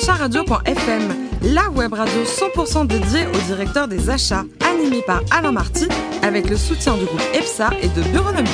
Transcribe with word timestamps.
acharadio.fm, 0.00 1.02
la 1.54 1.68
web 1.70 1.92
radio 1.92 2.22
100% 2.24 2.86
dédiée 2.86 3.26
au 3.34 3.38
directeur 3.52 3.86
des 3.86 4.08
achats, 4.08 4.44
animée 4.66 5.02
par 5.06 5.20
Alain 5.30 5.52
Marty, 5.52 5.88
avec 6.22 6.48
le 6.48 6.56
soutien 6.56 6.96
du 6.96 7.04
groupe 7.04 7.20
EPSA 7.34 7.68
et 7.82 7.88
de 7.88 8.02
Bureaunomique. 8.10 8.48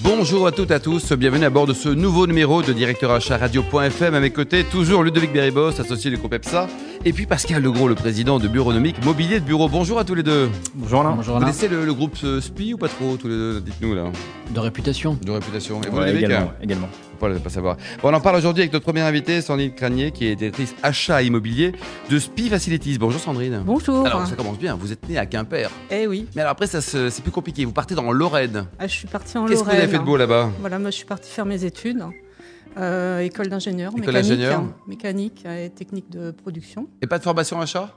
Bonjour 0.00 0.46
à 0.46 0.52
toutes 0.52 0.70
et 0.70 0.74
à 0.74 0.80
tous, 0.80 1.12
bienvenue 1.12 1.44
à 1.44 1.50
bord 1.50 1.66
de 1.66 1.74
ce 1.74 1.90
nouveau 1.90 2.26
numéro 2.26 2.62
de 2.62 2.72
directeur 2.72 3.10
achat 3.10 3.36
radio.fm. 3.36 4.14
À 4.14 4.20
mes 4.20 4.30
côtés, 4.30 4.64
toujours 4.64 5.02
Ludovic 5.02 5.32
Beribos, 5.34 5.78
associé 5.78 6.10
du 6.10 6.16
groupe 6.16 6.32
EPSA, 6.32 6.66
et 7.04 7.12
puis 7.12 7.26
Pascal 7.26 7.62
Legros, 7.62 7.88
le 7.88 7.94
président 7.94 8.38
de 8.38 8.48
Bureaunomique 8.48 9.04
Mobilier 9.04 9.38
de 9.38 9.44
Bureau. 9.44 9.68
Bonjour 9.68 9.98
à 9.98 10.04
tous 10.04 10.14
les 10.14 10.22
deux. 10.22 10.48
Bonjour 10.74 11.00
Alain. 11.02 11.10
Bonjour 11.10 11.34
Vous 11.34 11.42
Alain. 11.42 11.46
connaissez 11.52 11.68
le, 11.68 11.84
le 11.84 11.92
groupe 11.92 12.16
SPI 12.40 12.72
ou 12.72 12.78
pas 12.78 12.88
trop 12.88 13.16
tous 13.18 13.28
les 13.28 13.34
deux? 13.36 13.60
Dites-nous 13.60 13.94
là. 13.94 14.04
De 14.54 14.60
réputation. 14.60 15.18
De 15.22 15.30
réputation. 15.30 15.82
Et 15.82 15.90
vous, 15.90 15.98
Ouais, 15.98 16.06
Ludovic? 16.06 16.24
également, 16.26 16.52
également. 16.62 16.88
Faut 17.22 17.28
pas, 17.28 17.38
pas 17.38 17.50
savoir. 17.50 17.76
Bon, 18.02 18.10
on 18.10 18.14
en 18.14 18.20
parle 18.20 18.36
aujourd'hui 18.36 18.62
avec 18.62 18.72
notre 18.72 18.84
première 18.84 19.06
invitée, 19.06 19.40
Sandrine 19.42 19.72
Cranier, 19.72 20.10
qui 20.10 20.26
est 20.26 20.34
directrice 20.34 20.74
achat 20.82 21.22
immobilier 21.22 21.72
de 22.10 22.18
SPI 22.18 22.48
Facilities. 22.48 22.98
Bonjour 22.98 23.20
Sandrine. 23.20 23.62
Bonjour. 23.64 24.04
Alors 24.06 24.26
ça 24.26 24.34
commence 24.34 24.58
bien, 24.58 24.74
vous 24.74 24.90
êtes 24.92 25.08
née 25.08 25.18
à 25.18 25.26
Quimper. 25.26 25.70
Eh 25.92 26.08
oui, 26.08 26.26
Mais 26.34 26.40
alors 26.42 26.50
après, 26.52 26.66
ça 26.66 26.80
se- 26.80 27.10
c'est 27.10 27.22
plus 27.22 27.30
compliqué. 27.30 27.64
Vous 27.64 27.70
partez 27.72 27.94
dans 27.94 28.10
Lorraine. 28.10 28.66
Ah, 28.80 28.88
je 28.88 28.92
suis 28.92 29.06
partie 29.06 29.38
en 29.38 29.46
Qu'est-ce 29.46 29.60
que 29.60 29.64
vous 29.64 29.64
Lorraine. 29.66 29.82
avez 29.82 29.92
fait 29.92 29.98
de 29.98 30.04
beau 30.04 30.16
là-bas 30.16 30.50
Voilà, 30.60 30.80
moi 30.80 30.90
je 30.90 30.96
suis 30.96 31.04
partie 31.06 31.30
faire 31.30 31.46
mes 31.46 31.64
études. 31.64 32.02
Euh, 32.78 33.20
école 33.20 33.48
d'ingénieur, 33.48 33.92
École 33.92 34.00
mécanique, 34.06 34.30
d'ingénieur. 34.30 34.60
hein, 34.60 34.74
mécanique 34.88 35.44
et 35.46 35.70
technique 35.70 36.10
de 36.10 36.30
production. 36.32 36.88
Et 37.02 37.06
pas 37.06 37.18
de 37.18 37.22
formation 37.22 37.60
achat? 37.60 37.90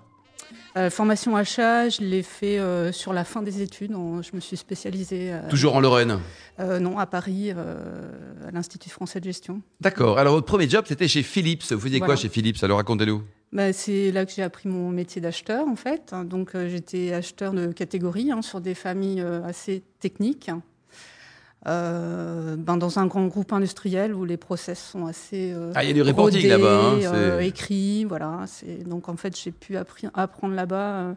Euh, 0.78 0.90
formation 0.90 1.36
achat, 1.36 1.88
je 1.90 2.02
l'ai 2.02 2.22
fait 2.24 2.60
euh, 2.60 2.92
sur 2.92 3.14
la 3.14 3.24
fin 3.24 3.42
des 3.42 3.62
études. 3.62 3.96
En- 3.96 4.22
je 4.22 4.32
me 4.34 4.40
suis 4.42 4.58
spécialisée, 4.58 5.32
euh, 5.34 5.50
Toujours 5.50 5.76
en 5.76 5.80
Lorraine? 5.80 6.20
non, 6.60 6.98
à 7.00 7.06
Paris, 7.06 7.52
à 7.52 8.52
l'Institut 8.54 8.90
français 8.90 9.20
de 9.20 9.26
gestion. 9.26 9.62
D'accord. 9.82 10.18
Alors 10.20 10.34
votre 10.36 10.46
premier 10.48 10.70
job, 10.70 10.86
c'était 10.88 11.08
chez 11.08 11.24
Philips. 11.24 11.72
Vous 11.72 11.80
faisiez 11.80 12.00
quoi 12.00 12.08
Voilà. 12.08 12.22
chez 12.22 12.30
Philips? 12.30 12.64
Alors 12.64 12.78
racontez-nous. 12.78 13.24
Bah, 13.52 13.72
c'est 13.74 14.12
là 14.12 14.26
que 14.26 14.32
j'ai 14.34 14.42
appris 14.44 14.68
mon 14.68 14.90
métier 14.90 15.22
d'acheteur, 15.22 15.66
en 15.68 15.76
fait. 15.78 16.14
Donc, 16.26 16.52
j'étais 16.68 17.14
acheteur 17.14 17.54
de 17.54 17.68
catégorie 17.68 18.32
hein, 18.32 18.42
sur 18.42 18.60
des 18.60 18.74
familles 18.74 19.22
assez 19.46 19.82
techniques. 20.00 20.50
Euh, 21.68 22.56
ben, 22.58 22.78
dans 22.78 23.00
un 23.00 23.08
grand 23.08 23.26
groupe 23.26 23.52
industriel 23.52 24.14
où 24.14 24.24
les 24.24 24.38
process 24.38 24.80
sont 24.92 25.08
assez 25.08 25.52
euh, 25.52 25.72
Ah, 25.74 25.84
il 25.84 25.88
y 25.88 25.90
a 25.90 25.94
du 25.94 26.04
reporting 26.04 26.38
rodés, 26.42 26.48
là-bas. 26.48 26.90
hein, 26.92 27.00
euh, 27.16 27.40
écrits, 27.40 28.06
voilà. 28.06 28.44
C'est 28.48 28.84
donc 28.88 29.10
en 29.10 29.18
fait 29.18 29.36
j'ai 29.36 29.52
pu 29.52 29.74
appri- 29.76 30.10
apprendre 30.14 30.54
là-bas 30.54 31.16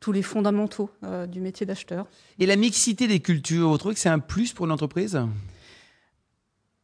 tous 0.00 0.10
les 0.10 0.22
fondamentaux 0.22 0.90
euh, 1.04 1.26
du 1.26 1.40
métier 1.40 1.66
d'acheteur. 1.66 2.06
Et 2.40 2.46
la 2.46 2.56
mixité 2.56 3.06
des 3.06 3.20
cultures, 3.20 3.68
vous 3.68 3.78
trouvez 3.78 3.94
que 3.94 4.00
c'est 4.00 4.08
un 4.08 4.18
plus 4.18 4.52
pour 4.52 4.66
une 4.66 4.72
entreprise? 4.72 5.18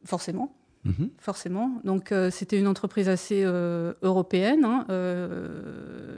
Forcément, 0.05 0.53
Mhm. 0.85 1.09
forcément. 1.17 1.71
Donc 1.83 2.11
euh, 2.11 2.29
c'était 2.31 2.57
une 2.59 2.67
entreprise 2.67 3.07
assez 3.09 3.41
euh, 3.43 3.93
européenne 4.01 4.65
hein, 4.65 4.85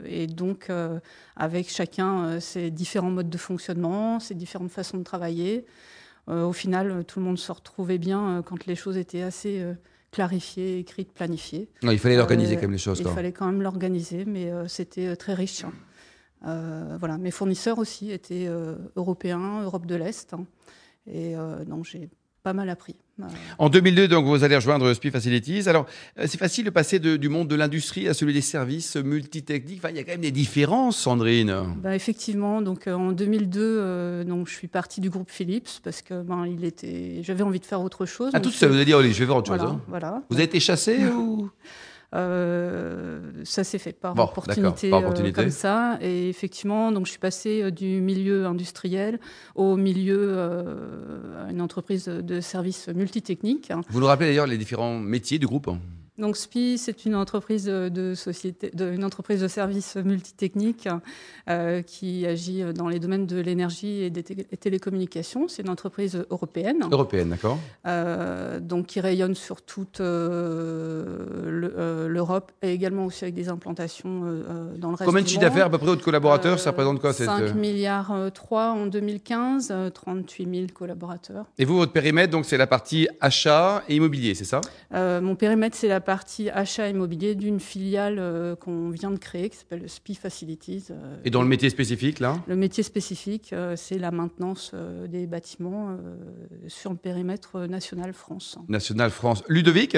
et 0.04 0.26
donc 0.28 0.70
avec 1.36 1.68
chacun 1.70 2.38
ses 2.40 2.70
différents 2.70 3.10
modes 3.10 3.30
de 3.30 3.38
fonctionnement, 3.38 4.20
ses 4.20 4.34
différentes 4.34 4.70
façons 4.70 4.98
de 4.98 5.04
travailler. 5.04 5.64
Euh, 6.28 6.44
au 6.44 6.52
final, 6.52 6.90
euh, 6.90 7.02
tout 7.02 7.20
le 7.20 7.24
monde 7.24 7.38
se 7.38 7.52
retrouvait 7.52 7.98
bien 7.98 8.38
euh, 8.38 8.42
quand 8.42 8.66
les 8.66 8.74
choses 8.74 8.96
étaient 8.96 9.22
assez 9.22 9.64
clarifiées, 10.10 10.78
écrites, 10.78 11.12
planifiées. 11.12 11.68
Non, 11.82 11.92
il 11.92 11.98
fallait 11.98 12.16
l'organiser 12.16 12.56
quand 12.56 12.62
même 12.62 12.72
les 12.72 12.78
choses. 12.78 12.98
Il 12.98 13.04
quoi. 13.04 13.14
fallait 13.14 13.32
quand 13.32 13.46
même 13.46 13.62
l'organiser, 13.62 14.24
mais 14.24 14.50
c'était 14.68 15.14
très 15.16 15.34
riche. 15.34 15.64
hein. 15.64 16.96
Voilà, 16.98 17.18
mes 17.18 17.30
fournisseurs 17.30 17.78
aussi 17.78 18.12
étaient 18.12 18.48
européens, 18.94 19.62
Europe 19.62 19.84
de 19.84 19.94
l'Est, 19.94 20.32
hein. 20.32 20.46
et 21.06 21.34
donc 21.66 21.84
j'ai 21.84 22.08
pas 22.42 22.52
mal 22.52 22.70
appris. 22.70 22.94
Euh, 23.18 23.24
En 23.58 23.70
2002, 23.70 24.08
donc, 24.08 24.26
vous 24.26 24.44
allez 24.44 24.56
rejoindre 24.56 24.92
SPI 24.92 25.10
Facilities. 25.10 25.68
Alors, 25.68 25.86
euh, 26.18 26.24
c'est 26.26 26.36
facile 26.38 26.64
de 26.66 26.70
passer 26.70 26.98
de- 26.98 27.16
du 27.16 27.28
monde 27.30 27.48
de 27.48 27.54
l'industrie 27.56 28.08
à 28.08 28.14
celui 28.14 28.34
des 28.34 28.40
services 28.42 28.96
multitechniques. 28.96 29.78
Enfin, 29.78 29.88
il 29.90 29.96
y 29.96 30.00
a 30.00 30.04
quand 30.04 30.12
même 30.12 30.20
des 30.20 30.30
différences, 30.30 30.98
Sandrine. 30.98 31.54
Bah, 31.82 31.94
effectivement, 31.94 32.60
donc 32.60 32.86
euh, 32.86 32.92
en 32.94 33.12
2002, 33.12 33.60
euh, 33.62 34.24
donc 34.24 34.48
je 34.48 34.54
suis 34.54 34.68
partie 34.68 35.00
du 35.00 35.08
groupe 35.10 35.30
Philips 35.30 35.80
parce 35.82 36.02
que 36.02 36.22
ben 36.22 36.46
il 36.46 36.64
était, 36.64 37.20
j'avais 37.22 37.42
envie 37.42 37.60
de 37.60 37.64
faire 37.66 37.80
autre 37.80 38.04
chose. 38.04 38.32
Donc 38.32 38.42
tout 38.42 38.50
ça, 38.50 38.66
vous 38.68 38.74
allez 38.74 38.84
dire, 38.84 38.98
allez, 38.98 39.12
je 39.12 39.18
vais 39.18 39.24
voir 39.24 39.38
autre 39.38 39.48
voilà, 39.48 39.64
chose. 39.64 39.72
hein. 39.72 39.80
voilà. 39.88 40.22
Vous 40.28 40.36
avez 40.36 40.44
été 40.44 40.60
chassé 40.60 40.98
ou? 41.18 41.48
Euh, 42.16 43.20
ça 43.44 43.62
s'est 43.64 43.78
fait 43.78 43.92
par 43.92 44.14
Bon, 44.14 44.24
opportunité, 44.24 44.92
euh, 44.92 44.96
opportunité. 44.96 45.32
comme 45.32 45.50
ça. 45.50 45.98
Et 46.00 46.28
effectivement, 46.28 46.90
donc 46.92 47.04
je 47.06 47.10
suis 47.10 47.18
passée 47.20 47.62
euh, 47.62 47.70
du 47.70 48.00
milieu 48.00 48.46
industriel 48.46 49.20
au 49.54 49.76
milieu 49.76 50.18
euh, 50.18 51.46
à 51.46 51.50
une 51.50 51.60
entreprise 51.60 52.06
de 52.06 52.40
services 52.40 52.88
multitechniques. 52.88 53.70
Vous 53.90 54.00
nous 54.00 54.06
rappelez 54.06 54.28
d'ailleurs 54.28 54.46
les 54.46 54.58
différents 54.58 54.98
métiers 54.98 55.38
du 55.38 55.46
groupe 55.46 55.68
hein? 55.68 55.78
Donc 56.18 56.36
SPI, 56.36 56.78
c'est 56.78 57.04
une 57.04 57.14
entreprise 57.14 57.66
de 57.66 58.14
société, 58.14 58.70
de, 58.72 58.90
une 58.90 59.04
entreprise 59.04 59.40
de 59.42 59.48
services 59.48 59.96
multitechniques 59.96 60.88
euh, 61.50 61.82
qui 61.82 62.26
agit 62.26 62.62
dans 62.74 62.88
les 62.88 62.98
domaines 62.98 63.26
de 63.26 63.38
l'énergie 63.38 64.02
et 64.02 64.10
des 64.10 64.22
té- 64.22 64.46
et 64.50 64.56
télécommunications. 64.56 65.46
C'est 65.48 65.62
une 65.62 65.68
entreprise 65.68 66.24
européenne, 66.30 66.78
Européenne, 66.90 67.28
d'accord 67.30 67.58
euh, 67.86 68.60
donc 68.60 68.86
qui 68.86 69.00
rayonne 69.00 69.34
sur 69.34 69.60
toute 69.62 70.00
euh, 70.00 71.50
le- 71.50 71.74
euh, 71.76 72.08
l'Europe 72.08 72.52
et 72.62 72.72
également 72.72 73.04
aussi 73.06 73.24
avec 73.24 73.34
des 73.34 73.48
implantations 73.48 74.22
euh, 74.24 74.42
euh, 74.48 74.76
dans 74.76 74.88
le 74.90 74.94
reste 74.96 75.06
Combien 75.06 75.20
de 75.22 75.26
du 75.26 75.32
chiffre 75.32 75.42
monde. 75.42 75.50
d'affaires 75.50 75.66
à 75.66 75.70
peu 75.70 75.78
près 75.78 75.96
de 75.96 76.02
collaborateurs? 76.02 76.54
Euh, 76.54 76.56
Ça 76.56 76.70
représente 76.70 77.00
quoi 77.00 77.12
cette- 77.12 77.26
5 77.26 77.54
milliards 77.54 78.12
euh, 78.12 78.30
3 78.30 78.70
en 78.70 78.86
2015, 78.86 79.68
euh, 79.70 79.90
38 79.90 80.48
000 80.50 80.66
collaborateurs. 80.74 81.44
Et 81.58 81.64
vous, 81.64 81.76
votre 81.76 81.92
périmètre, 81.92 82.30
donc 82.32 82.44
c'est 82.46 82.56
la 82.56 82.66
partie 82.66 83.08
achat 83.20 83.82
et 83.88 83.96
immobilier, 83.96 84.34
c'est 84.34 84.44
ça? 84.44 84.60
Euh, 84.94 85.20
mon 85.20 85.34
périmètre, 85.36 85.76
c'est 85.76 85.88
la 85.88 86.00
partie 86.06 86.48
achat 86.48 86.88
immobilier 86.88 87.34
d'une 87.34 87.60
filiale 87.60 88.16
euh, 88.18 88.56
qu'on 88.56 88.88
vient 88.88 89.10
de 89.10 89.18
créer, 89.18 89.50
qui 89.50 89.56
s'appelle 89.58 89.86
SPI 89.88 90.14
Facilities. 90.14 90.86
euh, 90.90 91.16
Et 91.24 91.30
dans 91.30 91.42
le 91.42 91.48
métier 91.48 91.68
spécifique, 91.68 92.20
là? 92.20 92.36
Le 92.46 92.56
métier 92.56 92.82
spécifique, 92.82 93.52
euh, 93.52 93.74
c'est 93.76 93.98
la 93.98 94.10
maintenance 94.12 94.70
euh, 94.72 95.06
des 95.08 95.26
bâtiments 95.26 95.90
euh, 95.90 96.16
sur 96.68 96.90
le 96.92 96.96
périmètre 96.96 97.66
national 97.66 98.14
France. 98.14 98.56
National 98.68 99.10
France. 99.10 99.42
Ludovic? 99.48 99.96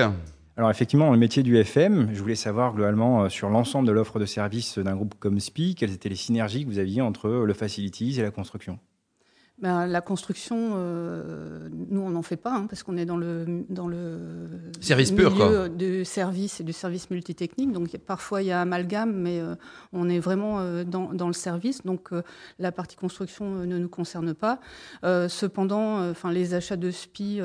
Alors 0.56 0.70
effectivement, 0.70 1.12
le 1.12 1.18
métier 1.18 1.44
du 1.44 1.56
FM, 1.56 2.10
je 2.12 2.20
voulais 2.20 2.34
savoir 2.34 2.74
globalement 2.74 3.28
sur 3.28 3.48
l'ensemble 3.48 3.86
de 3.86 3.92
l'offre 3.92 4.18
de 4.18 4.26
services 4.26 4.78
d'un 4.78 4.96
groupe 4.96 5.14
comme 5.20 5.38
SPI, 5.38 5.76
quelles 5.76 5.92
étaient 5.92 6.08
les 6.08 6.16
synergies 6.16 6.64
que 6.64 6.68
vous 6.70 6.80
aviez 6.80 7.00
entre 7.00 7.28
le 7.30 7.54
facilities 7.54 8.18
et 8.18 8.22
la 8.22 8.32
construction? 8.32 8.80
Ben, 9.60 9.86
la 9.88 10.00
construction, 10.00 10.74
euh, 10.76 11.68
nous, 11.90 12.00
on 12.00 12.10
n'en 12.10 12.22
fait 12.22 12.36
pas, 12.36 12.54
hein, 12.54 12.66
parce 12.70 12.84
qu'on 12.84 12.96
est 12.96 13.04
dans 13.04 13.16
le, 13.16 13.64
dans 13.68 13.88
le 13.88 14.46
Service 14.80 15.10
pur, 15.10 15.32
milieu 15.32 15.46
quoi. 15.48 15.68
du 15.68 16.04
service 16.04 16.60
et 16.60 16.64
du 16.64 16.72
service 16.72 17.10
multitechnique. 17.10 17.72
Donc, 17.72 17.88
parfois, 17.98 18.40
il 18.42 18.46
y 18.46 18.52
a 18.52 18.60
amalgame, 18.60 19.12
mais 19.12 19.40
euh, 19.40 19.56
on 19.92 20.08
est 20.08 20.20
vraiment 20.20 20.60
euh, 20.60 20.84
dans, 20.84 21.12
dans 21.12 21.26
le 21.26 21.32
service. 21.32 21.82
Donc, 21.84 22.10
la 22.60 22.70
partie 22.70 22.94
construction 22.94 23.50
ne 23.66 23.78
nous 23.78 23.88
concerne 23.88 24.32
pas. 24.32 24.60
Cependant, 25.28 26.08
enfin, 26.10 26.30
les 26.30 26.54
achats 26.54 26.76
de 26.76 26.90
SPI, 26.90 27.40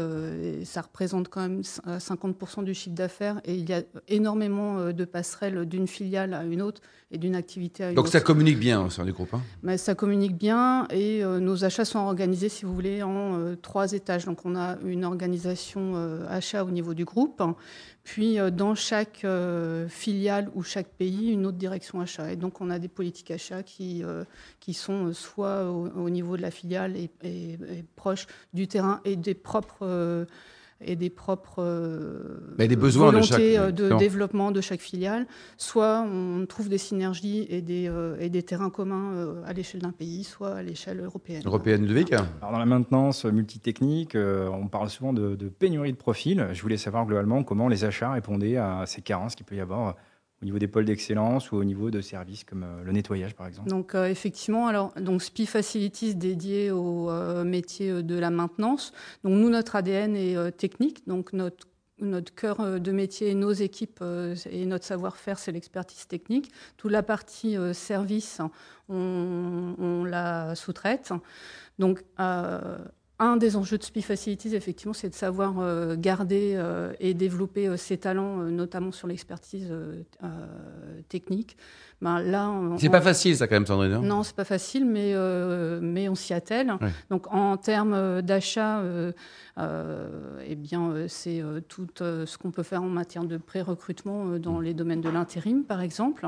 ça 0.64 0.82
représente 0.82 1.30
quand 1.30 1.42
même 1.42 1.64
c- 1.64 1.82
euh, 1.88 1.98
50% 1.98 2.64
du 2.64 2.74
chiffre 2.74 2.96
d'affaires. 2.96 3.42
Et 3.46 3.56
il 3.56 3.68
y 3.70 3.74
a 3.74 3.82
énormément 4.08 4.92
de 4.92 5.06
passerelles 5.06 5.66
d'une 5.66 5.88
filiale 5.88 6.34
à 6.34 6.44
une 6.44 6.62
autre 6.62 6.82
et 7.12 7.18
d'une 7.18 7.36
activité 7.36 7.84
à 7.84 7.90
une 7.90 7.96
Donc 7.96 8.06
autre. 8.06 8.12
ça 8.14 8.22
communique 8.22 8.60
bien 8.60 8.82
au 8.86 8.90
sein 8.90 9.06
du 9.06 9.12
groupe. 9.14 9.34
hein 9.34 9.42
Mais 9.62 9.78
ça 9.78 9.96
communique 9.96 10.36
bien 10.38 10.88
et 10.90 11.24
nos 11.24 11.64
achats 11.64 11.86
sont 11.86 12.00
organisés, 12.08 12.50
si 12.50 12.66
vous 12.66 12.74
voulez, 12.74 13.04
en 13.04 13.40
euh, 13.40 13.56
trois 13.56 13.94
étages. 13.94 14.26
Donc 14.26 14.46
on 14.46 14.56
a 14.56 14.78
une 14.86 15.06
organisation 15.06 15.94
euh, 15.96 16.26
achat 16.30 16.64
au 16.64 16.72
niveau 16.72 16.94
du 16.94 17.06
groupe, 17.06 17.42
hein, 17.42 17.56
puis 18.04 18.40
euh, 18.40 18.50
dans 18.50 18.76
chaque 18.76 19.26
filiale 19.90 20.50
ou 20.56 20.64
chaque 20.64 20.90
pays, 20.90 21.32
une 21.32 21.46
autre 21.46 21.58
direction 21.58 22.02
achat. 22.02 22.32
Et 22.32 22.36
donc 22.36 22.62
on 22.62 22.70
a 22.70 22.80
des 22.80 22.88
politiques 22.90 23.32
achats 23.32 23.64
qui, 23.64 24.04
qui 24.60 24.74
sont 24.74 25.14
soit 25.14 25.70
au, 25.70 25.88
au 25.90 26.10
niveau 26.10 26.38
de 26.38 26.42
la 26.42 26.52
filiale 26.52 26.96
et, 26.98 27.10
et- 27.24 27.54
et 27.54 27.84
proches 27.96 28.28
du 28.54 28.68
terrain 28.68 29.02
et 29.06 29.16
des 29.16 29.34
propres... 29.36 30.26
et 30.82 30.96
des 30.96 31.10
propres 31.10 31.60
euh, 31.64 32.40
Mais 32.58 32.68
des 32.68 32.76
besoins 32.76 33.08
de 33.08 33.12
volontés 33.18 33.54
chaque- 33.56 33.62
euh, 33.64 33.72
de 33.72 33.98
développement 33.98 34.52
de 34.52 34.62
chaque 34.62 34.82
filiale, 34.82 35.28
soit 35.58 36.02
on 36.02 36.46
trouve 36.46 36.70
des 36.70 36.78
synergies 36.78 37.46
et 37.50 37.62
des, 37.62 37.88
euh, 37.88 38.18
et 38.20 38.30
des 38.30 38.44
terrains 38.44 38.70
communs 38.70 39.14
euh, 39.14 39.42
à 39.46 39.54
l'échelle 39.54 39.82
d'un 39.82 39.92
pays, 39.92 40.24
soit 40.24 40.56
à 40.56 40.62
l'échelle 40.64 41.00
européenne. 41.02 41.42
Européenne, 41.46 41.82
Ludovic 41.82 42.14
Alors 42.14 42.52
dans 42.52 42.60
la 42.60 42.66
maintenance 42.66 43.26
multitechnique, 43.26 44.16
euh, 44.16 44.48
on 44.50 44.68
parle 44.68 44.90
souvent 44.90 45.14
de, 45.14 45.36
de 45.36 45.50
pénurie 45.50 45.92
de 45.94 45.98
profils. 45.98 46.48
Je 46.52 46.62
voulais 46.62 46.78
savoir 46.78 47.06
globalement 47.06 47.44
comment 47.44 47.68
les 47.68 47.86
achats 47.86 48.12
répondaient 48.12 48.58
à 48.58 48.84
ces 48.86 49.02
carences 49.02 49.36
qu'il 49.36 49.46
peut 49.46 49.56
y 49.56 49.62
avoir 49.62 49.88
euh, 49.90 49.92
au 50.44 50.46
niveau 50.46 50.60
des 50.60 50.68
pôles 50.68 50.84
d'excellence 50.86 51.52
ou 51.52 51.56
au 51.56 51.64
niveau 51.64 51.90
de 51.90 52.02
services 52.02 52.44
comme 52.44 52.64
euh, 52.64 52.84
le 52.84 52.92
nettoyage 52.92 53.34
par 53.34 53.48
exemple. 53.48 53.70
Donc 53.70 53.96
euh, 53.96 54.08
effectivement, 54.08 54.68
alors 54.68 54.94
donc 55.00 55.24
SPI 55.24 55.46
Facilities 55.46 56.16
dédié 56.16 56.70
au 56.70 57.10
euh, 57.10 57.46
métier 57.46 58.04
de 58.04 58.20
la 58.20 58.30
maintenance. 58.30 58.92
Donc 59.24 59.34
nous 59.34 59.50
notre 59.50 59.78
ADN 59.78 60.16
est 60.16 60.52
technique, 60.58 61.08
donc 61.08 61.34
notre 61.34 61.68
notre 62.00 62.36
cœur 62.36 62.82
de 62.82 62.92
métier 62.92 63.34
nos 63.34 63.54
équipes 63.54 64.04
et 64.50 64.66
notre 64.66 64.84
savoir-faire, 64.84 65.40
c'est 65.40 65.54
l'expertise 65.54 66.06
technique. 66.08 66.52
Toute 66.76 66.92
la 66.92 67.04
partie 67.04 67.56
service, 67.72 68.42
on, 68.90 69.76
on 69.78 70.04
la 70.04 70.54
sous-traite. 70.56 71.14
Donc, 71.80 72.04
un 73.24 73.38
des 73.38 73.56
enjeux 73.56 73.78
de 73.78 73.84
Spi 73.84 74.02
Facilities, 74.02 74.56
effectivement, 74.56 74.94
c'est 74.94 75.10
de 75.10 75.16
savoir 75.16 75.54
garder 75.98 76.62
et 77.00 77.14
développer 77.14 77.76
ses 77.78 77.98
talents, 77.98 78.38
notamment 78.38 78.92
sur 78.92 79.08
l'expertise 79.08 79.72
technique. 81.10 81.58
Ben, 82.02 82.20
là, 82.20 82.52
c'est 82.78 82.90
pas 82.90 83.02
facile, 83.02 83.38
ça, 83.38 83.48
quand 83.48 83.56
même, 83.56 83.66
Sandrine. 83.66 83.94
Hein? 83.94 84.02
Non, 84.02 84.24
c'est 84.24 84.36
pas 84.36 84.44
facile, 84.44 84.86
mais, 84.86 85.14
mais 85.82 86.10
on 86.10 86.16
s'y 86.16 86.34
attelle. 86.34 86.74
Donc, 87.10 87.32
en 87.34 87.58
termes 87.58 88.22
d'achat, 88.22 88.84
eh 89.58 90.56
bien, 90.56 90.94
c'est 91.08 91.44
tout 91.68 91.88
ce 91.98 92.38
qu'on 92.38 92.52
peut 92.52 92.64
faire 92.64 92.84
en 92.84 92.90
matière 92.90 93.24
de 93.24 93.38
pré-recrutement 93.38 94.38
dans 94.38 94.60
mm. 94.60 94.64
les 94.64 94.74
domaines 94.74 95.02
de 95.02 95.10
l'intérim, 95.10 95.64
par 95.64 95.82
exemple. 95.82 96.28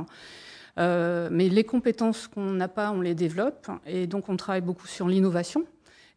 Euh, 0.78 1.30
mais 1.32 1.50
les 1.50 1.64
compétences 1.64 2.28
qu'on 2.28 2.52
n'a 2.52 2.68
pas, 2.68 2.92
on 2.92 3.02
les 3.02 3.16
développe. 3.16 3.68
Et 3.86 4.08
donc, 4.08 4.30
on 4.30 4.38
travaille 4.38 4.62
beaucoup 4.62 4.88
sur 4.88 5.08
l'innovation. 5.08 5.66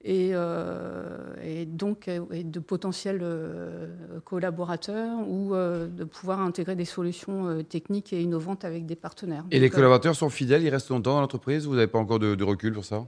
Et, 0.05 0.31
euh, 0.33 1.65
donc 1.67 2.09
et 2.09 2.45
de 2.45 2.61
potentiels 2.61 3.19
euh, 3.21 4.21
collaborateurs 4.25 5.19
ou 5.29 5.55
de 5.55 6.05
pouvoir 6.05 6.41
intégrer 6.41 6.77
des 6.77 6.85
solutions 6.85 7.63
techniques 7.65 8.13
et 8.13 8.23
innovantes 8.23 8.65
avec 8.65 8.87
des 8.87 8.97
partenaires. 8.97 9.45
Et 9.51 9.59
les 9.59 9.71
collaborateurs 9.71 10.15
sont 10.15 10.31
fidèles, 10.31 10.63
ils 10.63 10.71
restent 10.71 10.91
longtemps 10.91 11.15
dans 11.15 11.21
l'entreprise 11.21 11.67
Vous 11.67 11.75
n'avez 11.75 11.89
pas 11.89 11.99
encore 11.99 12.19
de, 12.19 12.45
recul 12.45 12.73
pour 12.73 12.85
ça? 12.85 13.05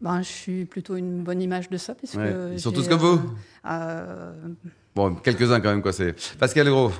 Ben, 0.00 0.22
Je 0.22 0.28
suis 0.28 0.64
plutôt 0.64 0.96
une 0.96 1.22
bonne 1.22 1.42
image 1.42 1.70
de 1.70 1.76
ça. 1.76 1.94
Parce 1.94 2.14
que 2.14 2.52
ils 2.52 2.60
sont 2.60 2.72
tous 2.72 2.88
comme 2.88 2.98
vous 2.98 3.20
Bon, 4.94 5.14
quelques-uns 5.16 5.60
quand 5.60 5.70
même. 5.70 5.82
Quoi, 5.82 5.92
Pascal 6.38 6.68
Gros 6.68 6.90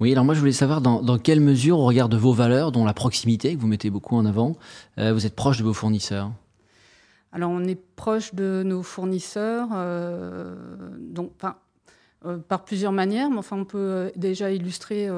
oui, 0.00 0.12
alors 0.12 0.24
moi 0.24 0.34
je 0.34 0.38
voulais 0.38 0.52
savoir 0.52 0.80
dans, 0.80 1.02
dans, 1.02 1.18
quelle 1.18 1.40
mesure, 1.40 1.80
au 1.80 1.84
regard 1.84 2.08
de 2.08 2.16
vos 2.16 2.32
valeurs, 2.32 2.70
dont 2.70 2.84
la 2.84 2.94
proximité 2.94 3.56
que 3.56 3.60
vous 3.60 3.66
mettez 3.66 3.90
beaucoup 3.90 4.14
en 4.14 4.24
avant, 4.26 4.56
euh, 4.98 5.12
vous 5.12 5.26
êtes 5.26 5.34
proche 5.34 5.58
de 5.58 5.64
vos 5.64 5.72
fournisseurs? 5.72 6.30
Alors 7.32 7.50
on 7.50 7.64
est 7.64 7.80
proche 7.96 8.34
de 8.34 8.62
nos 8.64 8.82
fournisseurs, 8.82 9.68
euh, 9.74 10.54
euh, 12.24 12.38
par 12.38 12.64
plusieurs 12.64 12.92
manières, 12.92 13.30
mais 13.30 13.38
enfin 13.38 13.56
on 13.56 13.64
peut 13.64 14.10
déjà 14.16 14.50
illustrer 14.50 15.08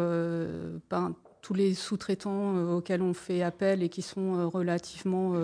par 0.89 1.13
tous 1.41 1.55
les 1.55 1.75
sous-traitants 1.75 2.75
auxquels 2.75 3.03
on 3.03 3.15
fait 3.15 3.43
appel 3.43 3.83
et 3.83 3.89
qui 3.89 4.03
sont 4.03 4.51
relativement 4.51 5.35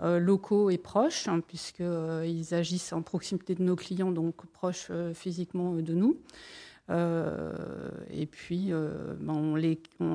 locaux 0.00 0.70
et 0.70 0.78
proches, 0.78 1.28
hein, 1.28 1.40
puisqu'ils 1.46 2.54
agissent 2.54 2.92
en 2.92 3.02
proximité 3.02 3.54
de 3.54 3.62
nos 3.62 3.76
clients, 3.76 4.12
donc 4.12 4.46
proches 4.52 4.90
physiquement 5.14 5.74
de 5.74 5.94
nous. 5.94 6.16
Euh, 6.90 7.52
et 8.10 8.26
puis, 8.26 8.72
euh, 8.72 9.14
ben, 9.20 9.34
on, 9.34 9.54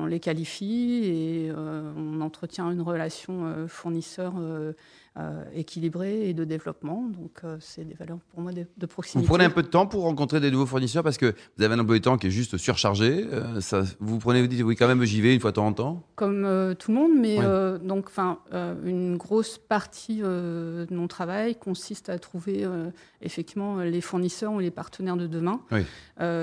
les, 0.06 0.20
qualifie 0.20 1.00
et 1.04 1.50
euh, 1.50 1.92
on 1.96 2.20
entretient 2.20 2.70
une 2.70 2.82
relation 2.82 3.66
fournisseur 3.68 4.34
euh, 5.18 5.42
équilibré 5.52 6.28
et 6.28 6.32
de 6.32 6.44
développement. 6.44 7.02
Donc, 7.08 7.40
euh, 7.42 7.56
c'est 7.58 7.84
des 7.84 7.94
valeurs 7.94 8.18
pour 8.30 8.40
moi 8.40 8.52
de, 8.52 8.86
proximité. 8.86 9.26
Vous 9.26 9.32
prenez 9.34 9.46
un 9.46 9.50
peu 9.50 9.64
de 9.64 9.66
temps 9.66 9.84
pour 9.84 10.02
rencontrer 10.02 10.38
des 10.38 10.48
nouveaux 10.52 10.66
fournisseurs 10.66 11.02
parce 11.02 11.18
que 11.18 11.34
vous 11.56 11.64
avez 11.64 11.74
un 11.74 11.78
emploi 11.80 11.98
de 11.98 12.04
temps 12.04 12.16
qui 12.18 12.28
est 12.28 12.30
juste 12.30 12.56
surchargé. 12.56 13.26
Euh, 13.32 13.60
ça, 13.60 13.82
vous 13.98 14.18
prenez, 14.18 14.40
vous 14.40 14.46
dites, 14.46 14.62
oui, 14.62 14.76
quand 14.76 14.86
même, 14.86 15.02
j'y 15.02 15.20
vais 15.20 15.34
une 15.34 15.40
fois 15.40 15.50
de 15.50 15.56
temps 15.56 15.66
en 15.66 15.72
temps 15.72 16.06
Comme 16.14 16.46
tout 16.78 16.92
le 16.92 16.96
monde, 16.96 17.18
mais 17.18 17.38
donc, 17.82 18.06
enfin, 18.06 18.38
une 18.84 19.16
grosse 19.16 19.58
partie 19.58 20.18
de 20.18 20.86
mon 20.90 21.08
travail 21.08 21.56
consiste 21.56 22.10
à 22.10 22.18
trouver 22.20 22.64
effectivement 23.20 23.78
les 23.78 24.00
fournisseurs 24.00 24.52
ou 24.52 24.60
les 24.60 24.70
partenaires 24.70 25.16
de 25.16 25.26
demain, 25.26 25.60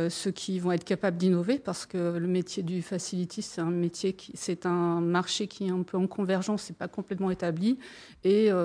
ceux 0.09 0.31
qui 0.31 0.59
vont 0.59 0.73
être 0.73 0.83
capables 0.83 1.15
d'innover 1.15 1.59
parce 1.59 1.85
que 1.85 2.17
le 2.17 2.27
métier 2.27 2.61
du 2.61 2.81
facility, 2.81 3.41
c'est 3.41 3.61
un 3.61 3.71
métier 3.71 4.13
qui, 4.13 4.33
c'est 4.35 4.65
un 4.65 4.99
marché 4.99 5.47
qui 5.47 5.67
est 5.67 5.71
un 5.71 5.83
peu 5.83 5.97
en 5.97 6.07
convergence, 6.07 6.63
c'est 6.63 6.77
pas 6.77 6.89
complètement 6.89 7.31
établi 7.31 7.79
et 8.25 8.51
euh, 8.51 8.64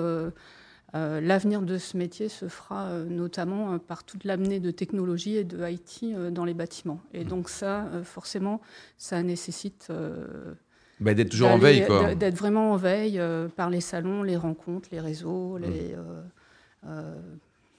l'avenir 0.93 1.61
de 1.61 1.77
ce 1.77 1.95
métier 1.97 2.29
se 2.29 2.47
fera 2.47 2.87
euh, 2.87 3.05
notamment 3.05 3.79
par 3.79 4.03
toute 4.03 4.25
l'amenée 4.25 4.59
de 4.59 4.71
technologie 4.71 5.37
et 5.37 5.43
de 5.43 5.65
IT 5.67 6.03
dans 6.31 6.45
les 6.45 6.53
bâtiments. 6.53 6.99
Et 7.13 7.23
donc 7.23 7.49
ça, 7.49 7.85
forcément, 8.03 8.61
ça 8.97 9.21
nécessite... 9.23 9.91
Bah, 10.99 11.15
d'être 11.15 11.29
toujours 11.29 11.49
en 11.49 11.57
veille, 11.57 11.85
quoi. 11.85 12.13
D'être 12.13 12.37
vraiment 12.37 12.73
en 12.73 12.75
veille 12.75 13.21
par 13.55 13.69
les 13.69 13.81
salons, 13.81 14.21
les 14.21 14.37
rencontres, 14.37 14.89
les 14.91 14.99
réseaux, 14.99 15.57
mmh. 15.57 15.61
les... 15.61 15.95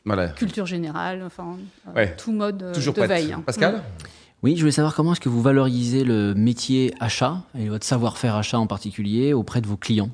Voilà. 0.05 0.31
culture 0.31 0.67
générale, 0.67 1.23
enfin, 1.25 1.59
tout 2.19 2.33
mode 2.33 2.73
Toujours 2.75 2.95
de 2.95 3.03
veille. 3.03 3.33
Hein. 3.33 3.43
Pascal 3.47 3.77
mmh. 3.77 3.83
Oui, 4.43 4.57
je 4.57 4.61
voulais 4.61 4.73
savoir 4.73 4.97
comment 4.97 5.13
est-ce 5.13 5.21
que 5.21 5.29
vous 5.29 5.41
valorisez 5.41 6.03
le 6.03 6.35
métier 6.35 6.93
achat 6.99 7.43
et 7.57 7.69
votre 7.69 7.87
savoir-faire 7.87 8.35
achat 8.35 8.59
en 8.59 8.67
particulier 8.67 9.33
auprès 9.33 9.61
de 9.61 9.69
vos 9.69 9.77
clients? 9.77 10.11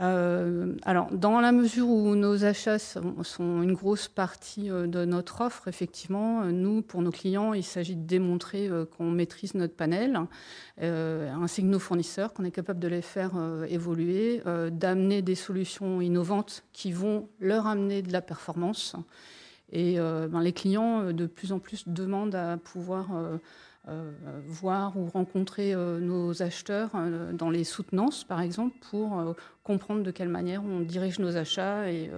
Euh, 0.00 0.76
alors, 0.84 1.10
dans 1.10 1.40
la 1.40 1.52
mesure 1.52 1.88
où 1.88 2.14
nos 2.14 2.44
achats 2.44 2.78
sont, 2.78 3.62
une 3.62 3.74
grosse 3.74 4.08
partie 4.08 4.70
euh, 4.70 4.86
de 4.86 5.04
notre 5.04 5.42
offre, 5.42 5.68
effectivement, 5.68 6.42
euh, 6.42 6.52
nous, 6.52 6.80
pour 6.80 7.02
nos 7.02 7.10
clients, 7.10 7.52
il 7.52 7.62
s'agit 7.62 7.96
de 7.96 8.06
démontrer 8.06 8.70
qu'on 8.96 9.10
maîtrise 9.10 9.54
notre 9.54 9.74
panel, 9.74 10.18
ainsi 10.80 11.62
que 11.62 11.66
nos 11.66 11.78
fournisseurs, 11.78 12.32
qu'on 12.32 12.44
est 12.44 12.50
capable 12.50 12.80
de 12.80 12.88
les 12.88 13.02
faire 13.02 13.32
évoluer, 13.68 14.42
d'amener 14.70 15.22
des 15.22 15.34
solutions 15.34 16.00
innovantes 16.00 16.64
qui 16.72 16.92
vont 16.92 17.28
leur 17.40 17.66
amener 17.66 18.02
de 18.02 18.12
la 18.12 18.22
performance. 18.22 18.96
Et 19.72 19.96
ben, 19.96 20.40
les 20.40 20.52
clients, 20.52 21.12
de 21.12 21.26
plus 21.26 21.52
en 21.52 21.58
plus, 21.58 21.86
demandent 21.86 22.34
à 22.34 22.56
pouvoir 22.56 23.08
voir 24.46 24.96
ou 24.96 25.06
rencontrer 25.06 25.72
euh, 25.72 25.98
nos 26.00 26.42
acheteurs 26.42 26.90
euh, 26.94 27.32
dans 27.32 27.50
les 27.50 27.64
soutenances, 27.64 28.24
par 28.24 28.40
exemple, 28.40 28.76
pour 28.90 29.34
comprendre 29.64 30.02
de 30.02 30.10
quelle 30.10 30.28
manière 30.28 30.62
on 30.64 30.80
dirige 30.80 31.18
nos 31.18 31.36
achats 31.36 31.90
et, 31.90 32.10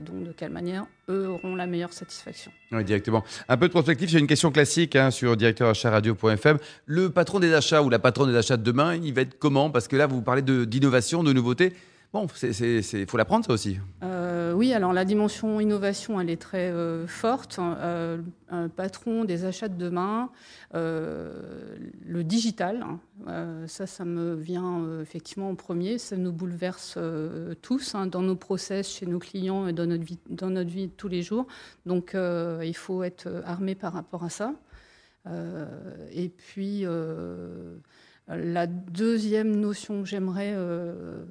donc 0.00 0.24
de 0.24 0.32
quelle 0.32 0.50
manière 0.50 0.86
eux 1.08 1.28
auront 1.28 1.56
la 1.56 1.66
meilleure 1.66 1.92
satisfaction. 1.92 2.52
Oui, 2.72 2.84
directement. 2.84 3.24
Un 3.48 3.56
peu 3.56 3.66
de 3.66 3.72
prospective, 3.72 4.08
j'ai 4.08 4.18
une 4.18 4.26
question 4.26 4.50
classique 4.50 4.96
hein, 4.96 5.10
sur 5.10 5.36
directeurachat-radio.fm. 5.36 6.58
Le 6.86 7.10
patron 7.10 7.40
des 7.40 7.52
achats 7.52 7.82
ou 7.82 7.90
la 7.90 7.98
patronne 7.98 8.30
des 8.30 8.36
achats 8.36 8.56
de 8.56 8.62
demain, 8.62 8.94
il 8.94 9.12
va 9.12 9.22
être 9.22 9.38
comment? 9.38 9.70
Parce 9.70 9.88
que 9.88 9.96
là, 9.96 10.06
vous 10.06 10.22
parlez 10.22 10.42
d'innovation, 10.42 11.22
de, 11.22 11.32
nouveautés. 11.32 11.74
Bon, 12.12 12.26
il 12.42 13.06
faut 13.06 13.16
l'apprendre 13.16 13.44
ça 13.44 13.52
aussi. 13.52 13.78
Euh, 14.02 14.52
oui, 14.52 14.72
alors 14.72 14.92
la 14.92 15.04
dimension 15.04 15.60
innovation, 15.60 16.20
elle 16.20 16.28
est 16.28 16.40
très 16.40 16.68
euh, 16.68 17.06
forte. 17.06 17.60
Euh, 17.60 18.18
un 18.48 18.68
patron 18.68 19.24
des 19.24 19.44
achats 19.44 19.68
de 19.68 19.76
demain, 19.76 20.30
le 20.74 22.24
digital, 22.24 22.84
hein, 23.28 23.64
ça, 23.68 23.86
ça 23.86 24.04
me 24.04 24.34
vient 24.34 25.00
effectivement 25.00 25.50
en 25.50 25.54
premier. 25.54 25.98
Ça 25.98 26.16
nous 26.16 26.32
bouleverse 26.32 26.98
tous 27.62 27.94
hein, 27.94 28.06
dans 28.06 28.22
nos 28.22 28.34
process, 28.34 28.88
chez 28.88 29.06
nos 29.06 29.20
clients 29.20 29.68
et 29.68 29.72
dans 29.72 29.86
notre 29.86 30.02
vie, 30.02 30.18
dans 30.28 30.50
notre 30.50 30.70
vie 30.70 30.88
de 30.88 30.92
tous 30.92 31.06
les 31.06 31.22
jours. 31.22 31.46
Donc, 31.86 32.16
il 32.16 32.74
faut 32.74 33.04
être 33.04 33.28
armé 33.46 33.76
par 33.76 33.92
rapport 33.92 34.24
à 34.24 34.30
ça. 34.30 34.52
et 36.12 36.28
puis 36.28 36.84
la 38.36 38.66
deuxième 38.66 39.56
notion 39.56 40.02
que 40.02 40.08
j'aimerais 40.08 40.52
euh, 40.54 41.24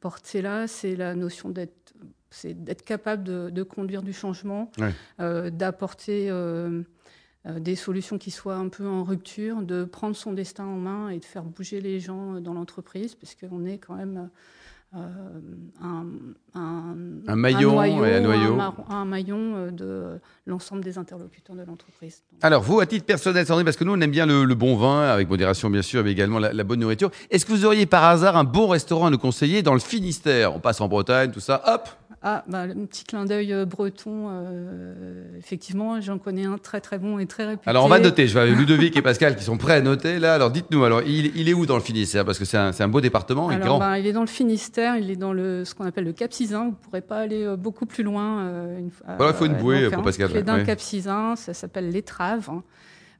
porter 0.00 0.42
là, 0.42 0.66
c'est 0.66 0.96
la 0.96 1.14
notion 1.14 1.48
d'être, 1.48 1.94
c'est 2.30 2.54
d'être 2.64 2.84
capable 2.84 3.24
de, 3.24 3.62
conduire 3.62 4.02
du 4.02 4.12
changement, 4.12 4.70
euh, 5.20 5.50
d'apporter 5.50 6.30
euh, 6.30 6.82
des 7.44 7.76
solutions 7.76 8.18
qui 8.18 8.30
soient 8.30 8.56
un 8.56 8.68
peu 8.68 8.86
en 8.86 9.04
rupture, 9.04 9.62
de 9.62 9.84
prendre 9.84 10.16
son 10.16 10.32
destin 10.32 10.64
en 10.64 10.76
main 10.76 11.08
et 11.08 11.18
de 11.18 11.24
faire 11.24 11.44
bouger 11.44 11.80
les 11.80 12.00
gens 12.00 12.40
dans 12.40 12.54
l'entreprise, 12.54 13.14
puisqu'on 13.14 13.64
est 13.64 13.78
quand 13.78 13.94
même 13.94 14.30
un, 14.94 16.00
un, 16.54 17.36
maillon, 17.36 17.80
un 17.80 18.20
noyau, 18.20 18.58
un, 18.88 19.04
maillon 19.04 19.54
euh, 19.56 19.70
de 19.70 20.20
l'ensemble 20.46 20.84
des 20.84 20.98
interlocuteurs 20.98 21.56
de 21.56 21.62
l'entreprise. 21.62 22.22
Alors 22.42 22.62
vous, 22.62 22.78
à 22.80 22.86
titre 22.86 23.04
personnel, 23.04 23.44
Sandrine, 23.44 23.64
parce 23.64 23.76
que 23.76 23.84
nous 23.84 23.92
on 23.92 24.00
aime 24.00 24.10
bien 24.10 24.26
le, 24.26 24.54
bon 24.54 24.76
vin, 24.76 25.02
avec 25.02 25.28
modération 25.28 25.68
bien 25.68 25.82
sûr, 25.82 26.04
mais 26.04 26.12
également 26.12 26.38
la, 26.38 26.52
la 26.52 26.64
bonne 26.64 26.80
nourriture. 26.80 27.10
Est-ce 27.30 27.44
que 27.44 27.52
vous 27.52 27.64
auriez 27.64 27.86
par 27.86 28.04
hasard 28.04 28.36
un 28.36 28.44
bon 28.44 28.68
restaurant 28.68 29.06
à 29.06 29.10
nous 29.10 29.18
conseiller 29.18 29.62
dans 29.62 29.74
le 29.74 29.80
Finistère? 29.80 30.54
On 30.54 30.60
passe 30.60 30.80
en 30.80 30.88
Bretagne, 30.88 31.32
tout 31.32 31.40
ça, 31.40 31.62
hop, 31.66 31.88
ah, 32.26 32.42
bah, 32.48 32.62
un 32.62 32.86
petit 32.86 33.04
clin 33.04 33.26
d'œil 33.26 33.52
euh, 33.52 33.66
breton. 33.66 34.28
Euh, 34.30 35.38
effectivement, 35.38 36.00
j'en 36.00 36.18
connais 36.18 36.46
un 36.46 36.56
très 36.56 36.80
très 36.80 36.98
bon 36.98 37.18
et 37.18 37.26
très 37.26 37.44
réputé. 37.44 37.68
Alors 37.68 37.84
on 37.84 37.88
va 37.88 37.98
noter. 37.98 38.26
Je 38.26 38.32
vais 38.32 38.40
avec 38.40 38.56
Ludovic 38.56 38.96
et 38.96 39.02
Pascal 39.02 39.36
qui 39.36 39.44
sont 39.44 39.58
prêts 39.58 39.74
à 39.74 39.80
noter 39.82 40.18
là. 40.18 40.34
Alors 40.34 40.50
dites-nous. 40.50 40.82
Alors 40.84 41.02
il, 41.02 41.48
est 41.48 41.52
où 41.52 41.66
dans 41.66 41.74
le 41.74 41.82
Finistère? 41.82 42.24
Parce 42.24 42.38
que 42.38 42.46
c'est 42.46 42.56
un, 42.56 42.88
beau 42.88 43.02
département. 43.02 43.50
Alors, 43.50 43.66
grand. 43.66 43.78
Bah, 43.78 43.98
il 43.98 44.06
est 44.06 44.14
dans 44.14 44.22
le 44.22 44.26
Finistère. 44.26 44.96
Il 44.96 45.10
est 45.10 45.16
dans 45.16 45.34
le 45.34 45.66
ce 45.66 45.74
qu'on 45.74 45.84
appelle 45.84 46.04
le 46.04 46.14
Cap 46.14 46.32
Cisin. 46.32 46.64
Vous 46.64 46.70
ne 46.70 46.76
pourrez 46.76 47.02
pas 47.02 47.18
aller 47.18 47.44
euh, 47.44 47.56
beaucoup 47.56 47.84
plus 47.84 48.02
loin. 48.02 48.48
Une, 48.78 48.90
voilà, 49.18 49.32
il 49.32 49.36
faut 49.36 49.44
une 49.44 49.58
bouée 49.58 49.90
pour 49.90 50.02
Pascal. 50.02 50.30
Il 50.30 50.38
est 50.38 50.42
dans 50.42 50.56
le 50.56 50.64
Cap 50.64 50.80
Cisin. 50.80 51.36
Ça 51.36 51.52
s'appelle 51.52 51.90
l'étrave. 51.90 52.48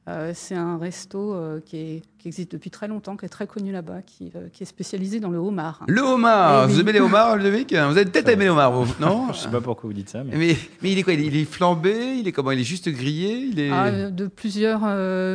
Euh, 0.07 0.31
c'est 0.35 0.55
un 0.55 0.77
resto 0.77 1.33
euh, 1.33 1.59
qui, 1.61 2.03
existe 2.27 2.51
depuis 2.51 2.69
très 2.69 2.87
longtemps, 2.87 3.17
qui 3.17 3.25
est 3.25 3.29
très 3.29 3.47
connu 3.47 3.71
là-bas, 3.71 4.01
qui, 4.05 4.31
euh, 4.35 4.47
est 4.59 4.65
spécialisé 4.65 5.19
dans 5.19 5.29
le 5.29 5.37
homard. 5.37 5.83
Le 5.87 6.01
homard 6.01 6.65
eh 6.65 6.67
Vous 6.67 6.79
aimez 6.79 6.91
les 6.91 6.99
homards, 6.99 7.37
Ludovic 7.37 7.71
Vous 7.89 7.97
avez 7.97 8.05
peut-être 8.05 8.29
aimé 8.29 8.45
les 8.45 8.49
homards, 8.49 8.85
non 8.99 9.33
Je 9.33 9.39
sais 9.39 9.49
pas 9.49 9.61
pourquoi 9.61 9.87
vous 9.87 9.93
dites 9.93 10.09
ça. 10.09 10.23
Mais, 10.23 10.55
mais, 10.81 10.91
il 10.91 10.97
est 10.97 11.03
quoi 11.03 11.13
il 11.13 11.35
est, 11.35 11.45
flambé 11.45 12.15
Il 12.17 12.27
est 12.27 12.31
comment 12.31 12.51
Il 12.51 12.59
est 12.59 12.63
juste 12.63 12.89
grillé 12.89 13.49
il 13.51 13.59
est... 13.59 13.71
Ah, 13.71 14.09
de 14.09 14.27
plusieurs 14.27 14.81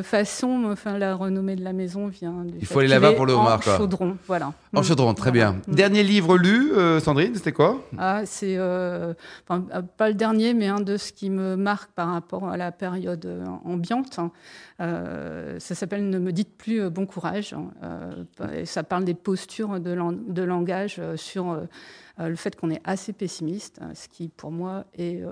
façons. 0.04 0.68
Enfin, 0.70 0.99
la 0.99 1.14
renommée 1.14 1.56
de 1.56 1.64
la 1.64 1.73
maison 1.73 2.09
vient 2.09 2.44
du 2.44 2.54
Il 2.61 2.66
faut 2.66 2.80
aller 2.80 2.88
là-bas 2.88 3.12
pour 3.12 3.26
le 3.26 3.32
homard. 3.32 3.59
En 3.59 3.78
chaudron, 3.78 4.16
voilà. 4.26 4.52
En 4.75 4.82
chaudron, 4.82 5.14
très 5.14 5.30
bien. 5.30 5.56
Dernier 5.68 6.02
livre 6.02 6.37
lu, 6.37 6.73
Sandrine, 7.00 7.35
c'était 7.35 7.52
quoi? 7.52 7.82
Ah, 7.99 8.23
c'est 8.25 8.56
pas 9.47 10.09
le 10.09 10.14
dernier, 10.14 10.54
mais 10.54 10.66
un 10.66 10.80
de 10.80 10.97
ce 10.97 11.12
qui 11.12 11.30
me 11.30 11.56
marque 11.56 11.90
par 11.92 12.09
rapport 12.12 12.49
à 12.49 12.56
la 12.56 12.73
période 12.73 13.28
ambiante. 13.64 14.18
Hein. 14.18 14.30
Euh, 14.80 15.59
ça 15.59 15.75
s'appelle 15.75 16.09
Ne 16.09 16.18
me 16.18 16.32
dites 16.32 16.56
plus 16.56 16.79
euh, 16.80 16.90
bon 16.90 17.06
courage. 17.06 17.52
Hein. 17.52 17.70
Euh, 17.82 18.64
ça 18.64 18.82
parle 18.82 19.04
des 19.04 19.14
postures 19.14 19.80
de, 19.80 20.42
langage 20.42 21.00
sur 21.16 21.60
le 22.18 22.34
fait 22.37 22.56
qu'on 22.56 22.70
est 22.70 22.80
assez 22.84 23.12
pessimiste, 23.12 23.80
ce 23.94 24.08
qui 24.08 24.28
pour 24.28 24.50
moi 24.50 24.84
est 24.99 25.22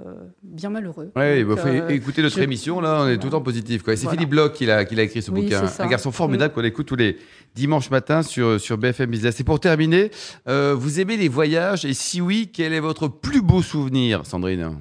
bien 0.43 0.71
malheureux. 0.71 1.11
Oui, 1.17 1.45
écouter 1.89 2.23
notre 2.23 2.39
émission, 2.39 2.81
là, 2.81 3.03
on 3.03 3.09
est 3.09 3.19
tout 3.19 3.27
le 3.27 3.33
temps 3.33 3.43
positif. 3.43 3.83
C'est 3.87 4.09
Philippe 4.09 4.31
Bloch 4.31 4.53
qui 4.53 4.71
a, 4.71 4.85
qui 4.85 4.99
a 4.99 5.03
écrit 5.03 5.23
ce 5.23 5.31
bouquin. 5.31 5.65
Un 5.79 5.87
garçon 5.87 6.13
formidable 6.13 6.55
qu'on 6.55 6.65
écoute 6.65 6.87
tous 6.87 6.97
les 6.97 7.19
dimanches 7.55 7.91
matins 7.91 8.23
sur, 8.23 8.61
sur 8.61 8.79
BFM 8.79 9.11
Business. 9.11 9.41
Et 9.41 9.45
pour 9.45 9.61
terminer, 9.61 10.11
vous 10.47 11.01
aimez 11.01 11.17
les 11.17 11.29
voyages 11.29 11.85
Et 11.85 11.95
si 11.95 12.21
oui, 12.21 12.51
quel 12.53 12.73
est 12.73 12.81
votre 12.81 13.09
plus 13.09 13.43
beau 13.43 13.63
souvenir, 13.63 14.25
Sandrine? 14.27 14.77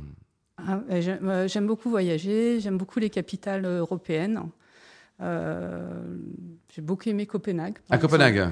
Ah, 0.68 0.82
J'aime 1.48 1.68
beaucoup 1.68 1.90
voyager, 1.90 2.60
j'aime 2.60 2.78
beaucoup 2.78 3.00
les 3.00 3.10
capitales 3.10 3.66
européennes. 3.66 4.42
Euh, 5.22 5.82
j'ai 6.74 6.82
beaucoup 6.82 7.10
aimé 7.10 7.26
Copenhague. 7.26 7.78
À 7.90 7.98
Copenhague, 7.98 8.50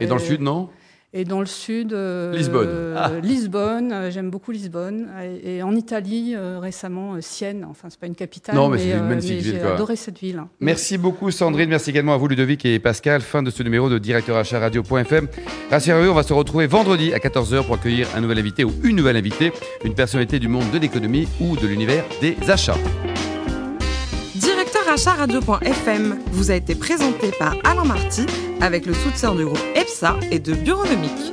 Et 0.00 0.06
dans 0.06 0.16
le 0.16 0.20
sud, 0.20 0.40
non? 0.40 0.68
Et 1.14 1.26
dans 1.26 1.40
le 1.40 1.46
sud, 1.46 1.92
euh, 1.92 2.34
Lisbonne. 2.34 2.94
Ah. 2.96 3.10
Lisbonne, 3.22 3.92
euh, 3.92 4.10
j'aime 4.10 4.30
beaucoup 4.30 4.50
Lisbonne. 4.50 5.10
Et, 5.44 5.62
en 5.62 5.76
Italie, 5.76 6.34
récemment, 6.34 7.20
Sienne. 7.20 7.66
Enfin, 7.68 7.88
c'est 7.90 8.00
pas 8.00 8.06
une 8.06 8.14
capitale, 8.14 8.54
non, 8.54 8.70
mais, 8.70 8.78
c'est 8.78 8.92
une 8.92 9.04
magnifique 9.04 9.42
ville. 9.42 9.58
J'ai 9.60 9.62
adoré 9.62 9.94
cette 9.94 10.18
ville. 10.18 10.42
Merci 10.60 10.96
beaucoup, 10.96 11.30
Sandrine. 11.30 11.68
Merci 11.68 11.90
également 11.90 12.14
à 12.14 12.16
vous, 12.16 12.28
Ludovic 12.28 12.64
et 12.64 12.78
Pascal. 12.78 13.20
Fin 13.20 13.42
de 13.42 13.50
ce 13.50 13.62
numéro 13.62 13.90
de 13.90 13.98
Directeur 13.98 14.38
Achat 14.38 14.58
Radio.fm. 14.58 15.28
Rassurez-vous, 15.70 16.10
on 16.10 16.14
va 16.14 16.22
se 16.22 16.32
retrouver 16.32 16.66
vendredi 16.66 17.12
à 17.12 17.18
14h 17.18 17.66
pour 17.66 17.74
accueillir 17.74 18.08
un 18.16 18.22
nouvel 18.22 18.38
invité 18.38 18.64
ou 18.64 18.72
une 18.82 18.96
nouvelle 18.96 19.18
invitée, 19.18 19.52
une 19.84 19.94
personnalité 19.94 20.38
du 20.38 20.48
monde 20.48 20.70
de 20.72 20.78
l'économie 20.78 21.28
ou 21.40 21.58
de 21.58 21.66
l'univers 21.66 22.04
des 22.22 22.36
achats. 22.48 22.78
Radio.fm 24.94 26.18
vous 26.32 26.50
a 26.50 26.54
été 26.54 26.74
présenté 26.74 27.30
par 27.38 27.56
Alain 27.64 27.84
Marty 27.84 28.26
avec 28.60 28.84
le 28.84 28.92
soutien 28.92 29.34
du 29.34 29.46
groupe 29.46 29.58
EPSA 29.74 30.16
et 30.30 30.38
de 30.38 30.52
Bureaunomique. 30.52 31.32